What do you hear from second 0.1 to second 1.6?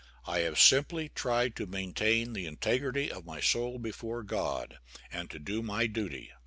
I have simply tried